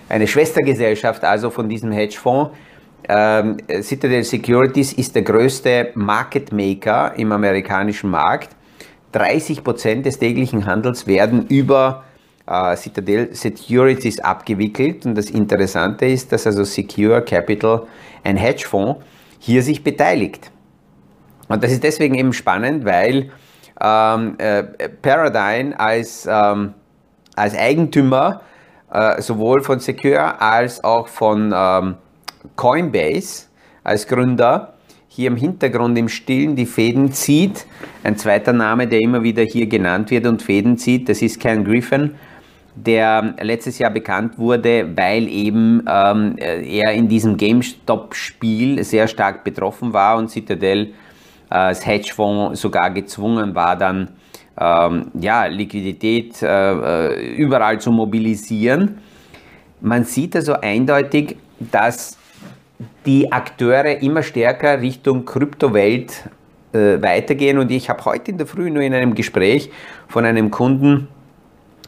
eine 0.08 0.26
Schwestergesellschaft 0.26 1.24
also 1.24 1.50
von 1.50 1.68
diesem 1.68 1.92
Hedgefonds. 1.92 2.50
Ähm, 3.08 3.56
Citadel 3.80 4.24
Securities 4.24 4.92
ist 4.92 5.14
der 5.14 5.22
größte 5.22 5.92
Market 5.94 6.52
Maker 6.52 7.12
im 7.16 7.32
amerikanischen 7.32 8.10
Markt. 8.10 8.50
30 9.12 9.64
Prozent 9.64 10.06
des 10.06 10.18
täglichen 10.18 10.66
Handels 10.66 11.06
werden 11.06 11.46
über 11.46 12.04
äh, 12.46 12.76
Citadel 12.76 13.34
Securities 13.34 14.20
abgewickelt. 14.20 15.06
Und 15.06 15.16
das 15.16 15.30
Interessante 15.30 16.06
ist, 16.06 16.32
dass 16.32 16.46
also 16.46 16.64
Secure 16.64 17.22
Capital, 17.22 17.86
ein 18.24 18.36
Hedgefonds, 18.36 19.02
hier 19.38 19.62
sich 19.62 19.82
beteiligt. 19.82 20.50
Und 21.48 21.64
das 21.64 21.72
ist 21.72 21.82
deswegen 21.82 22.14
eben 22.14 22.32
spannend, 22.32 22.84
weil 22.84 23.30
ähm, 23.80 24.34
äh, 24.38 24.62
Paradigm 25.02 25.74
als, 25.76 26.28
ähm, 26.30 26.74
als 27.34 27.56
Eigentümer 27.56 28.42
äh, 28.92 29.20
sowohl 29.20 29.62
von 29.62 29.78
Secure 29.80 30.40
als 30.40 30.82
auch 30.82 31.08
von 31.08 31.52
ähm, 31.54 31.94
Coinbase 32.56 33.46
als 33.84 34.06
Gründer 34.06 34.74
hier 35.08 35.28
im 35.28 35.36
Hintergrund 35.36 35.96
im 35.98 36.08
Stillen 36.08 36.54
die 36.54 36.66
Fäden 36.66 37.12
zieht. 37.12 37.66
Ein 38.04 38.16
zweiter 38.16 38.52
Name, 38.52 38.86
der 38.86 39.00
immer 39.00 39.22
wieder 39.22 39.42
hier 39.42 39.66
genannt 39.66 40.10
wird 40.10 40.26
und 40.26 40.42
Fäden 40.42 40.76
zieht, 40.76 41.08
das 41.08 41.22
ist 41.22 41.40
Ken 41.40 41.64
Griffin, 41.64 42.14
der 42.74 43.34
letztes 43.40 43.78
Jahr 43.78 43.90
bekannt 43.90 44.38
wurde, 44.38 44.96
weil 44.96 45.28
eben 45.28 45.82
ähm, 45.88 46.36
er 46.38 46.92
in 46.92 47.08
diesem 47.08 47.36
GameStop-Spiel 47.36 48.84
sehr 48.84 49.08
stark 49.08 49.44
betroffen 49.44 49.92
war 49.92 50.18
und 50.18 50.30
Citadel 50.30 50.86
äh, 50.86 50.92
als 51.48 51.86
Hedgefonds 51.86 52.60
sogar 52.60 52.90
gezwungen 52.90 53.54
war, 53.54 53.76
dann 53.76 54.08
ähm, 54.60 55.10
ja, 55.18 55.46
Liquidität 55.46 56.42
äh, 56.42 57.06
äh, 57.06 57.34
überall 57.36 57.80
zu 57.80 57.92
mobilisieren. 57.92 58.98
Man 59.80 60.04
sieht 60.04 60.34
also 60.34 60.54
eindeutig, 60.54 61.36
dass 61.58 62.18
die 63.06 63.30
Akteure 63.32 64.02
immer 64.02 64.22
stärker 64.22 64.80
Richtung 64.80 65.24
Kryptowelt 65.24 66.28
äh, 66.72 67.00
weitergehen. 67.00 67.58
Und 67.58 67.70
ich 67.70 67.88
habe 67.88 68.04
heute 68.04 68.32
in 68.32 68.38
der 68.38 68.46
Früh 68.46 68.70
nur 68.70 68.82
in 68.82 68.94
einem 68.94 69.14
Gespräch 69.14 69.70
von 70.08 70.24
einem 70.24 70.50
Kunden 70.50 71.08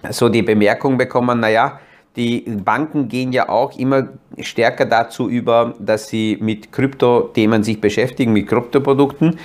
so 0.09 0.29
die 0.29 0.43
Bemerkung 0.43 0.97
bekommen, 0.97 1.41
naja, 1.41 1.81
die 2.17 2.41
Banken 2.41 3.09
gehen 3.09 3.33
ja 3.33 3.49
auch 3.49 3.79
immer 3.79 4.09
stärker 4.39 4.85
dazu 4.85 5.29
über, 5.29 5.75
dass 5.79 6.09
sie 6.09 6.39
mit 6.41 6.73
Kryptothemen 6.73 7.63
sich 7.63 7.81
beschäftigen, 7.81 8.33
mit 8.33 8.49
Kryptoprodukten. 8.49 9.39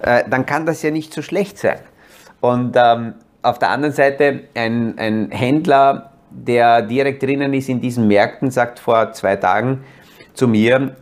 Äh, 0.00 0.24
dann 0.28 0.44
kann 0.44 0.66
das 0.66 0.82
ja 0.82 0.90
nicht 0.90 1.14
so 1.14 1.22
schlecht 1.22 1.58
sein. 1.58 1.78
Und 2.40 2.76
ähm, 2.76 3.14
auf 3.42 3.58
der 3.58 3.70
anderen 3.70 3.94
Seite 3.94 4.40
ein, 4.54 4.98
ein 4.98 5.30
Händler, 5.30 6.12
der 6.30 6.82
direkt 6.82 7.22
drinnen 7.22 7.54
ist 7.54 7.68
in 7.68 7.80
diesen 7.80 8.06
Märkten, 8.06 8.50
sagt 8.50 8.78
vor 8.78 9.12
zwei 9.12 9.36
Tagen 9.36 9.80
zu 10.34 10.46
mir, 10.46 10.96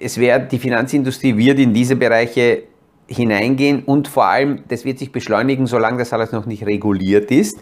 es 0.00 0.18
wird, 0.18 0.52
die 0.52 0.58
Finanzindustrie 0.58 1.36
wird 1.36 1.58
in 1.58 1.72
diese 1.72 1.96
Bereiche 1.96 2.62
hineingehen 3.08 3.82
und 3.84 4.06
vor 4.06 4.26
allem, 4.26 4.64
das 4.68 4.84
wird 4.84 4.98
sich 4.98 5.10
beschleunigen, 5.10 5.66
solange 5.66 5.98
das 5.98 6.12
alles 6.12 6.30
noch 6.30 6.44
nicht 6.44 6.66
reguliert 6.66 7.30
ist 7.30 7.58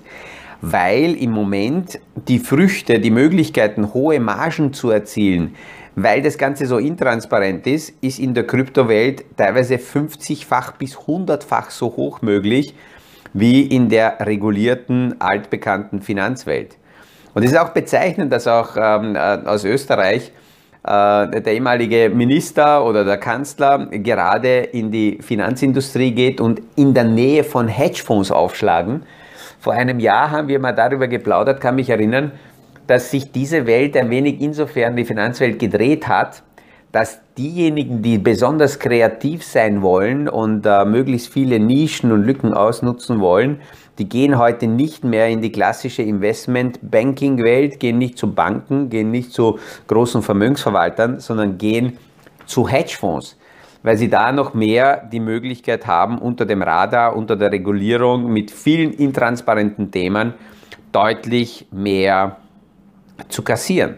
weil 0.61 1.15
im 1.15 1.31
Moment 1.31 1.99
die 2.29 2.39
Früchte, 2.39 2.99
die 2.99 3.11
Möglichkeiten, 3.11 3.93
hohe 3.95 4.21
Margen 4.21 4.73
zu 4.73 4.91
erzielen, 4.91 5.55
weil 5.95 6.23
das 6.23 6.37
Ganze 6.37 6.67
so 6.67 6.79
intransparent 6.79 7.67
ist, 7.67 7.95
ist 8.03 8.19
in 8.19 8.35
der 8.35 8.47
Kryptowelt 8.47 9.25
teilweise 9.37 9.77
50-fach 9.77 10.73
bis 10.73 10.97
100-fach 10.97 11.71
so 11.71 11.87
hoch 11.97 12.23
möglich 12.23 12.75
wie 13.33 13.63
in 13.63 13.89
der 13.89 14.19
regulierten, 14.21 15.21
altbekannten 15.21 16.01
Finanzwelt. 16.03 16.77
Und 17.35 17.43
es 17.43 17.53
ist 17.53 17.59
auch 17.59 17.71
bezeichnend, 17.71 18.33
dass 18.33 18.47
auch 18.47 18.77
ähm, 18.77 19.15
äh, 19.15 19.19
aus 19.19 19.65
Österreich 19.65 20.33
äh, 20.87 21.41
der 21.41 21.53
ehemalige 21.53 22.09
Minister 22.09 22.85
oder 22.85 23.05
der 23.05 23.19
Kanzler 23.19 23.87
gerade 23.91 24.61
in 24.61 24.91
die 24.91 25.19
Finanzindustrie 25.21 26.13
geht 26.13 26.41
und 26.41 26.63
in 26.77 26.95
der 26.95 27.05
Nähe 27.05 27.45
von 27.45 27.69
Hedgefonds 27.69 28.31
aufschlagen 28.31 29.03
vor 29.67 29.73
einem 29.73 29.99
Jahr 29.99 30.31
haben 30.31 30.47
wir 30.47 30.61
mal 30.61 30.71
darüber 30.71 31.09
geplaudert, 31.09 31.61
kann 31.61 31.75
mich 31.75 31.91
erinnern, 31.91 32.31
dass 32.87 33.11
sich 33.11 33.33
diese 33.33 33.67
Welt 33.67 33.97
ein 33.97 34.11
wenig 34.11 34.41
insofern 34.41 34.95
die 34.95 35.05
Finanzwelt 35.05 35.59
gedreht 35.59 36.07
hat, 36.07 36.45
dass 36.93 37.19
diejenigen, 37.37 38.01
die 38.01 38.19
besonders 38.19 38.79
kreativ 38.79 39.43
sein 39.43 39.83
wollen 39.83 40.29
und 40.29 40.67
äh, 40.67 40.85
möglichst 40.85 41.33
viele 41.33 41.59
Nischen 41.59 42.13
und 42.13 42.23
Lücken 42.23 42.55
ausnutzen 42.55 43.19
wollen, 43.19 43.61
die 43.99 44.09
gehen 44.09 44.39
heute 44.39 44.69
nicht 44.69 45.03
mehr 45.03 45.27
in 45.27 45.43
die 45.43 45.51
klassische 45.51 46.03
Investment-Banking-Welt, 46.03 47.81
gehen 47.81 47.99
nicht 47.99 48.19
zu 48.19 48.33
Banken, 48.33 48.89
gehen 48.89 49.11
nicht 49.11 49.33
zu 49.33 49.59
großen 49.89 50.23
Vermögensverwaltern, 50.23 51.19
sondern 51.19 51.59
gehen 51.59 51.99
zu 52.47 52.69
Hedgefonds 52.69 53.37
weil 53.87 53.97
sie 53.97 54.11
da 54.11 54.33
noch 54.33 54.53
mehr 54.53 55.09
die 55.13 55.21
Möglichkeit 55.21 55.87
haben, 55.87 56.19
unter 56.19 56.45
dem 56.45 56.61
Radar, 56.61 57.15
unter 57.15 57.37
der 57.37 57.53
Regulierung 57.53 58.33
mit 58.33 58.51
vielen 58.51 58.93
intransparenten 58.93 59.93
Themen 59.93 60.35
deutlich 60.91 61.69
mehr 61.71 62.39
zu 63.29 63.43
kassieren. 63.43 63.95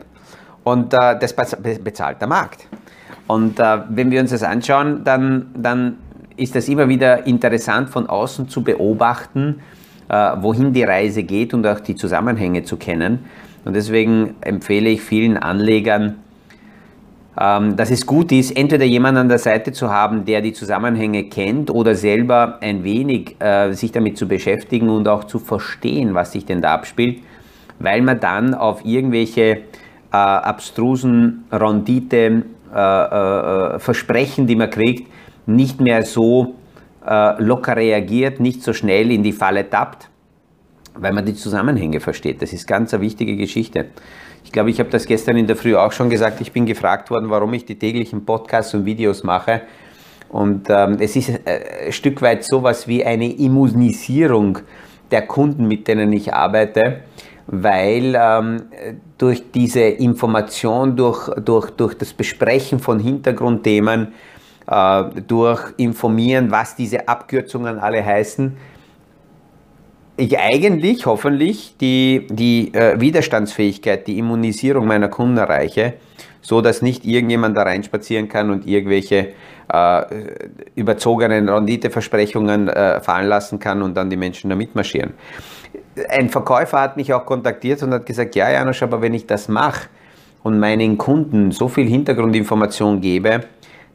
Und 0.62 0.92
äh, 0.92 1.18
das 1.18 1.35
bezahlt 1.35 2.21
der 2.21 2.28
Markt. 2.28 2.68
Und 3.28 3.59
äh, 3.59 3.78
wenn 3.88 4.11
wir 4.11 4.21
uns 4.21 4.30
das 4.30 4.42
anschauen, 4.42 5.04
dann, 5.04 5.52
dann 5.57 5.97
ist 6.37 6.54
das 6.54 6.68
immer 6.68 6.90
wieder 6.90 7.26
interessant 7.26 7.88
von 7.88 8.11
außen 8.11 8.50
zu 8.50 8.62
beobachten, 8.62 9.61
äh, 10.11 10.33
wohin 10.42 10.75
die 10.75 10.85
Reise 10.85 11.23
geht 11.23 11.54
und 11.54 11.66
auch 11.66 11.80
die 11.80 11.95
Zusammenhänge 11.95 12.62
zu 12.62 12.76
kennen. 12.76 13.21
Und 13.64 13.75
deswegen 13.75 14.35
empfehle 14.42 14.90
ich 14.90 15.00
vielen 15.00 15.38
Anlegern, 15.38 16.16
ähm, 17.40 17.76
dass 17.76 17.90
es 17.90 18.04
gut 18.04 18.33
ist, 18.33 18.57
entweder 18.57 18.85
jemanden 18.85 19.21
an 19.21 19.28
der 19.28 19.38
Seite 19.38 19.73
zu 19.73 19.90
haben, 19.90 20.25
der 20.25 20.40
die 20.40 20.52
Zusammenhänge 20.52 21.25
kennt 21.25 21.71
oder 21.71 21.95
selber 21.95 22.59
ein 22.61 22.83
wenig 22.83 23.37
äh, 23.38 23.73
sich 23.73 23.92
damit 23.92 24.18
zu 24.18 24.26
beschäftigen 24.26 24.88
und 24.88 25.07
auch 25.07 25.25
zu 25.25 25.38
verstehen, 25.38 26.14
was 26.14 26.33
sich 26.33 26.47
denn 26.47 26.62
da 26.62 26.75
abspielt, 26.75 27.21
weil 27.78 28.02
man 28.02 28.18
dann 28.18 28.54
auf 28.54 28.85
irgendwelche 28.85 29.42
äh, 29.42 29.61
abstrusen 30.11 31.45
Rendite, 31.52 32.42
äh, 32.75 32.78
äh 32.78 33.78
Versprechen, 33.78 34.47
die 34.47 34.57
man 34.57 34.71
kriegt, 34.71 35.09
nicht 35.47 35.80
mehr 35.80 36.04
so 36.04 36.54
äh, 37.07 37.40
locker 37.40 37.76
reagiert, 37.76 38.40
nicht 38.40 38.62
so 38.62 38.73
schnell 38.73 39.12
in 39.12 39.23
die 39.23 39.33
Falle 39.33 39.68
tappt, 39.68 40.07
weil 40.95 41.12
man 41.12 41.25
die 41.25 41.35
Zusammenhänge 41.35 42.00
versteht. 42.00 42.42
Das 42.42 42.52
ist 42.52 42.66
ganz 42.66 42.92
eine 42.95 43.02
wichtige 43.02 43.37
Geschichte. 43.37 43.87
Ich 44.45 44.52
glaube, 44.52 44.71
ich 44.71 44.80
habe 44.80 44.90
das 44.90 45.07
gestern 45.07 45.37
in 45.37 45.47
der 45.47 45.57
Früh 45.57 45.76
auch 45.76 45.92
schon 45.92 46.11
gesagt. 46.11 46.40
Ich 46.40 46.52
bin 46.52 46.66
gefragt 46.66 47.11
worden, 47.11 47.30
warum 47.30 47.52
ich 47.54 47.64
die 47.64 47.78
täglichen 47.78 48.25
Podcasts 48.25 48.75
und 48.75 48.85
Videos 48.85 49.23
mache. 49.23 49.62
Und 50.28 50.68
ähm, 50.68 50.99
es 51.00 51.16
ist 51.16 51.28
äh, 51.28 51.87
ein 51.87 51.92
Stück 51.92 52.23
weit 52.23 52.45
sowas 52.45 52.87
wie 52.87 53.04
eine 53.04 53.33
Immunisierung 53.33 54.59
der 55.11 55.23
Kunden, 55.26 55.66
mit 55.66 55.88
denen 55.88 56.12
ich 56.12 56.35
arbeite, 56.35 57.00
weil 57.47 58.14
ähm, 58.14 58.62
durch 59.16 59.50
diese 59.52 59.80
Information, 59.80 60.97
durch, 60.97 61.30
durch, 61.40 61.71
durch 61.71 61.95
das 61.95 62.12
Besprechen 62.12 62.78
von 62.78 63.00
Hintergrundthemen, 63.00 64.09
äh, 64.66 65.04
durch 65.26 65.73
Informieren, 65.78 66.50
was 66.50 66.76
diese 66.76 67.09
Abkürzungen 67.09 67.78
alle 67.78 68.04
heißen, 68.04 68.57
eigentlich 70.18 71.06
hoffentlich 71.06 71.76
die, 71.80 72.26
die 72.28 72.75
äh, 72.75 73.00
Widerstandsfähigkeit, 73.00 74.06
die 74.06 74.18
Immunisierung 74.18 74.87
meiner 74.87 75.08
Kunden 75.08 75.37
erreiche, 75.37 75.94
so 76.40 76.60
dass 76.60 76.82
nicht 76.82 77.04
irgendjemand 77.04 77.56
da 77.56 77.62
reinspazieren 77.62 78.28
kann 78.28 78.50
und 78.50 78.66
irgendwelche 78.66 79.34
äh, 79.72 80.02
überzogenen 80.75 81.48
Renditeversprechungen 81.48 82.68
äh, 82.68 83.00
fallen 83.00 83.28
lassen 83.28 83.58
kann 83.58 83.82
und 83.82 83.96
dann 83.96 84.10
die 84.10 84.16
Menschen 84.16 84.50
da 84.50 84.56
mitmarschieren. 84.56 85.14
Ein 86.08 86.28
Verkäufer 86.28 86.80
hat 86.80 86.96
mich 86.96 87.12
auch 87.12 87.26
kontaktiert 87.26 87.82
und 87.82 87.92
hat 87.92 88.06
gesagt, 88.06 88.34
ja 88.34 88.50
Janusz, 88.50 88.82
aber 88.82 89.02
wenn 89.02 89.14
ich 89.14 89.26
das 89.26 89.48
mache 89.48 89.88
und 90.42 90.58
meinen 90.58 90.96
Kunden 90.96 91.50
so 91.50 91.68
viel 91.68 91.87
Hintergrundinformation 91.87 93.00
gebe, 93.00 93.40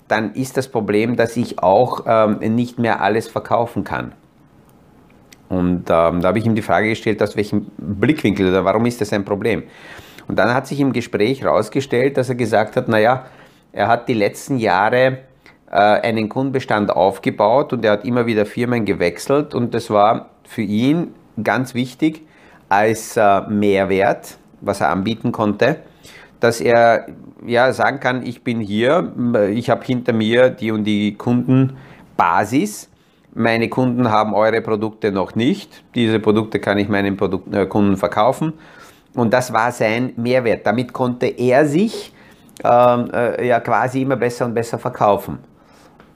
dann 0.08 0.34
ist 0.34 0.58
das 0.58 0.68
Problem, 0.68 1.16
dass 1.16 1.38
ich 1.38 1.60
auch 1.60 2.04
ähm, 2.06 2.56
nicht 2.56 2.78
mehr 2.78 3.02
alles 3.02 3.28
verkaufen 3.28 3.84
kann. 3.84 4.14
Und 5.50 5.90
ähm, 5.90 6.22
da 6.22 6.24
habe 6.24 6.40
ich 6.40 6.46
ihm 6.46 6.56
die 6.56 6.62
Frage 6.62 6.90
gestellt, 6.90 7.22
aus 7.22 7.36
welchem 7.36 7.68
Blickwinkel 7.78 8.50
oder 8.50 8.66
warum 8.66 8.86
ist 8.86 9.02
das 9.02 9.14
ein 9.14 9.26
Problem? 9.26 9.64
Und 10.28 10.40
dann 10.40 10.54
hat 10.54 10.68
sich 10.68 10.80
im 10.80 10.94
Gespräch 10.94 11.42
herausgestellt, 11.42 12.18
dass 12.18 12.30
er 12.30 12.36
gesagt 12.36 12.76
hat, 12.76 12.88
naja, 12.88 13.26
er 13.72 13.88
hat 13.88 14.08
die 14.08 14.14
letzten 14.14 14.58
Jahre 14.58 15.20
äh, 15.70 15.76
einen 15.76 16.30
Kundenbestand 16.30 16.92
aufgebaut 16.92 17.74
und 17.74 17.84
er 17.84 17.94
hat 17.94 18.06
immer 18.06 18.26
wieder 18.26 18.46
Firmen 18.46 18.86
gewechselt 18.86 19.54
und 19.54 19.74
das 19.74 19.90
war 19.90 20.30
für 20.44 20.62
ihn 20.62 21.14
ganz 21.44 21.74
wichtig 21.74 22.22
als 22.70 23.18
äh, 23.18 23.42
Mehrwert, 23.50 24.38
was 24.62 24.82
er 24.82 24.90
anbieten 24.90 25.32
konnte, 25.32 25.78
dass 26.40 26.62
er 26.62 27.08
ja 27.46 27.74
sagen 27.74 28.00
kann, 28.00 28.26
ich 28.26 28.44
bin 28.44 28.60
hier, 28.60 29.12
ich 29.52 29.70
habe 29.70 29.84
hinter 29.84 30.14
mir 30.14 30.50
die 30.50 30.72
und 30.72 30.84
die 30.84 31.16
Kundenbasis. 31.16 32.90
Meine 33.36 33.68
Kunden 33.68 34.12
haben 34.12 34.34
eure 34.34 34.62
Produkte 34.62 35.12
noch 35.12 35.36
nicht. 35.36 35.84
Diese 35.96 36.20
Produkte 36.20 36.60
kann 36.60 36.78
ich 36.78 36.88
meinen 36.88 37.18
Produkt, 37.18 37.54
äh, 37.54 37.66
Kunden 37.66 37.98
verkaufen. 37.98 38.54
Und 39.16 39.34
das 39.34 39.52
war 39.54 39.72
sein 39.72 40.14
Mehrwert. 40.18 40.66
Damit 40.68 40.94
konnte 40.94 41.28
er 41.28 41.66
sich 41.66 42.14
ähm, 42.64 43.10
äh, 43.12 43.48
ja 43.48 43.60
quasi 43.60 44.04
immer 44.04 44.16
besser 44.16 44.46
und 44.46 44.54
besser 44.54 44.78
verkaufen. 44.78 45.40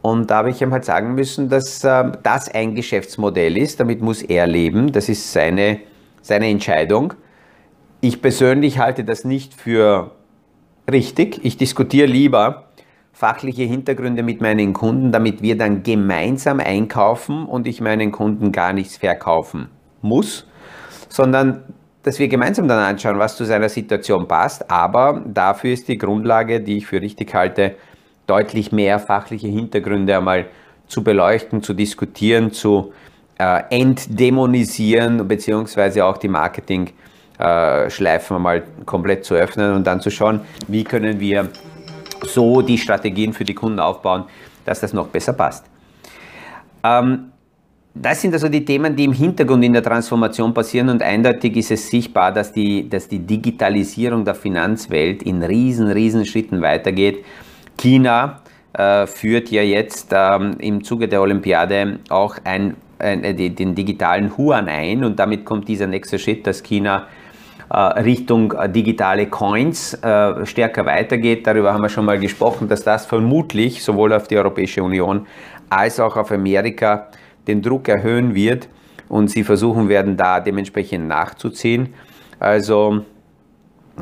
Und 0.02 0.30
da 0.30 0.38
habe 0.38 0.52
ich 0.52 0.62
ihm 0.62 0.72
halt 0.72 0.86
sagen 0.86 1.16
müssen, 1.16 1.50
dass 1.50 1.84
äh, 1.84 2.12
das 2.24 2.54
ein 2.54 2.76
Geschäftsmodell 2.76 3.58
ist, 3.58 3.80
damit 3.80 4.02
muss 4.02 4.22
er 4.22 4.46
leben, 4.46 4.92
das 4.92 5.10
ist 5.10 5.34
seine, 5.34 5.80
seine 6.22 6.48
Entscheidung. 6.48 7.14
Ich 8.00 8.22
persönlich 8.22 8.78
halte 8.78 9.04
das 9.04 9.26
nicht 9.26 9.54
für 9.56 10.12
richtig. 10.90 11.44
Ich 11.44 11.58
diskutiere 11.58 12.08
lieber 12.08 12.68
fachliche 13.18 13.64
Hintergründe 13.64 14.22
mit 14.22 14.42
meinen 14.42 14.74
Kunden, 14.74 15.12
damit 15.12 15.42
wir 15.42 15.58
dann 15.58 15.82
gemeinsam 15.82 16.60
einkaufen 16.60 17.48
und 17.48 17.66
ich 17.66 17.82
meinen 17.82 18.12
Kunden 18.12 18.52
gar 18.52 18.74
nichts 18.74 18.98
verkaufen 18.98 19.70
muss, 20.04 20.46
sondern 21.10 21.64
dass 22.04 22.20
wir 22.20 22.28
gemeinsam 22.28 22.68
dann 22.68 22.78
anschauen, 22.78 23.18
was 23.18 23.36
zu 23.36 23.44
seiner 23.44 23.70
Situation 23.70 24.28
passt. 24.28 24.70
Aber 24.70 25.24
dafür 25.26 25.74
ist 25.74 25.88
die 25.88 25.98
Grundlage, 25.98 26.62
die 26.62 26.78
ich 26.78 26.86
für 26.86 27.02
richtig 27.02 27.34
halte, 27.34 27.74
deutlich 28.28 28.72
mehr 28.72 29.00
fachliche 29.00 29.48
Hintergründe 29.48 30.16
einmal 30.16 30.46
zu 30.86 31.04
beleuchten, 31.04 31.64
zu 31.64 31.74
diskutieren, 31.74 32.52
zu 32.52 32.94
äh, 33.40 33.64
entdämonisieren, 33.72 35.28
beziehungsweise 35.28 36.06
auch 36.06 36.18
die 36.18 36.28
Marketing-Schleifen 36.28 38.36
äh, 38.36 38.38
einmal 38.38 38.62
komplett 38.86 39.26
zu 39.26 39.34
öffnen 39.34 39.74
und 39.74 39.88
dann 39.88 40.02
zu 40.02 40.12
schauen, 40.12 40.42
wie 40.68 40.84
können 40.84 41.20
wir 41.20 41.50
so 42.28 42.62
die 42.62 42.78
Strategien 42.78 43.34
für 43.34 43.44
die 43.44 43.54
Kunden 43.54 43.80
aufbauen, 43.80 44.26
dass 44.66 44.80
das 44.80 44.94
noch 44.94 45.08
besser 45.08 45.34
passt. 45.34 45.66
Ähm, 46.84 47.32
das 47.94 48.22
sind 48.22 48.34
also 48.34 48.48
die 48.48 48.64
Themen, 48.64 48.96
die 48.96 49.06
im 49.06 49.14
Hintergrund 49.14 49.64
in 49.64 49.74
der 49.74 49.82
Transformation 49.82 50.54
passieren 50.54 50.90
und 50.90 51.02
eindeutig 51.02 51.58
ist 51.58 51.72
es 51.72 51.90
sichtbar, 51.90 52.32
dass 52.32 52.54
die, 52.54 52.88
dass 52.88 53.08
die 53.08 53.20
Digitalisierung 53.20 54.24
der 54.24 54.36
Finanzwelt 54.36 55.24
in 55.24 55.42
riesen, 55.42 55.88
riesen 55.88 56.26
Schritten 56.26 56.62
weitergeht 56.62 57.24
China 57.78 58.42
äh, 58.74 59.08
führt 59.08 59.50
ja 59.50 59.62
jetzt 59.62 60.10
ähm, 60.12 60.58
im 60.60 60.84
Zuge 60.84 61.08
der 61.08 61.22
Olympiade 61.22 62.00
auch 62.10 62.38
ein, 62.44 62.76
ein, 63.00 63.24
äh, 63.24 63.50
den 63.50 63.76
digitalen 63.76 64.32
Yuan 64.38 64.68
ein 64.68 65.04
und 65.04 65.18
damit 65.18 65.46
kommt 65.46 65.68
dieser 65.68 65.88
nächste 65.88 66.20
Schritt, 66.20 66.46
dass 66.46 66.64
China 66.64 67.08
Richtung 67.76 68.54
äh, 68.54 68.70
digitale 68.70 69.28
Coins 69.28 69.94
äh, 69.96 70.46
stärker 70.46 70.86
weitergeht. 70.86 71.46
Darüber 71.46 71.74
haben 71.74 71.82
wir 71.82 71.90
schon 71.90 72.06
mal 72.06 72.20
gesprochen, 72.20 72.68
dass 72.68 72.84
das 72.84 73.06
vermutlich 73.06 73.84
sowohl 73.84 74.14
auf 74.14 74.28
die 74.28 74.38
Europäische 74.38 74.84
Union 74.84 75.28
als 75.70 76.00
auch 76.00 76.16
auf 76.16 76.32
Amerika 76.32 77.08
den 77.48 77.62
Druck 77.62 77.90
erhöhen 77.90 78.36
wird 78.36 78.70
und 79.10 79.30
sie 79.30 79.44
versuchen 79.44 79.90
werden, 79.90 80.16
da 80.18 80.40
dementsprechend 80.40 81.08
nachzuziehen. 81.08 81.94
Also 82.40 83.02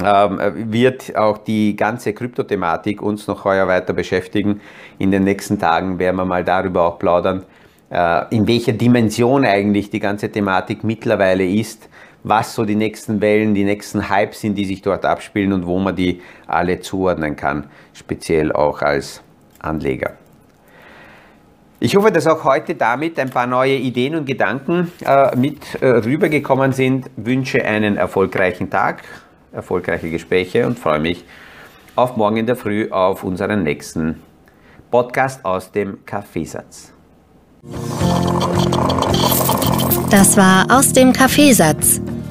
ähm, 0.04 0.40
wird 0.72 1.16
auch 1.16 1.38
die 1.38 1.76
ganze 1.76 2.14
Kryptothematik 2.14 3.02
uns 3.02 3.28
noch 3.28 3.46
heuer 3.46 3.68
weiter 3.68 3.94
beschäftigen. 3.94 4.62
In 4.98 5.12
den 5.12 5.24
nächsten 5.24 5.58
Tagen 5.58 6.00
werden 6.00 6.18
wir 6.18 6.26
mal 6.26 6.44
darüber 6.44 6.86
auch 6.88 7.00
plaudern, 7.00 7.46
äh, 7.90 8.36
in 8.36 8.48
welcher 8.48 8.74
Dimension 8.74 9.46
eigentlich 9.46 9.90
die 9.90 10.00
ganze 10.00 10.30
Thematik 10.30 10.84
mittlerweile 10.84 11.46
ist, 11.46 11.90
was 12.28 12.56
so 12.56 12.66
die 12.66 12.76
nächsten 12.76 13.22
Wellen, 13.22 13.54
die 13.54 13.64
nächsten 13.64 14.10
Hypes 14.10 14.42
sind, 14.42 14.56
die 14.56 14.66
sich 14.66 14.82
dort 14.82 15.06
abspielen 15.06 15.54
und 15.54 15.66
wo 15.68 15.78
man 15.80 15.96
die 15.96 16.22
alle 16.48 16.80
zuordnen 16.80 17.36
kann, 17.36 17.68
speziell 17.94 18.52
auch 18.52 18.82
als 18.82 19.22
Anleger. 19.60 20.14
Ich 21.80 21.96
hoffe, 21.96 22.12
dass 22.12 22.26
auch 22.26 22.44
heute 22.44 22.74
damit 22.74 23.20
ein 23.20 23.30
paar 23.30 23.46
neue 23.46 23.76
Ideen 23.76 24.16
und 24.16 24.26
Gedanken 24.26 24.92
äh, 25.06 25.36
mit 25.36 25.82
äh, 25.82 25.88
rübergekommen 25.88 26.74
sind. 26.74 27.12
Wünsche 27.16 27.64
einen 27.64 27.98
erfolgreichen 27.98 28.70
Tag 28.70 29.04
erfolgreiche 29.56 30.10
Gespräche 30.10 30.68
und 30.68 30.78
freue 30.78 31.00
mich 31.00 31.24
auf 31.96 32.18
morgen 32.18 32.38
in 32.38 32.46
der 32.46 32.56
Früh 32.56 32.90
auf 32.92 33.24
unseren 33.24 33.64
nächsten 33.64 34.22
Podcast 34.92 35.44
aus 35.46 35.72
dem 35.72 36.06
Kaffeesatz. 36.06 36.92
Das 40.10 40.38
war 40.38 40.68
aus 40.70 40.94
dem 40.94 41.14
Kaffeesatz, 41.14 42.02